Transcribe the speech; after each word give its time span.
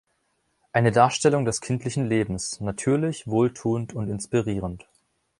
Eine 0.73 0.91
Darstellung 0.91 1.45
des 1.45 1.61
kindlichen 1.61 2.07
Lebens, 2.07 2.59
natürlich, 2.59 3.27
wohltuend 3.27 3.93
und 3.93 4.09
inspirierend. 4.09 4.87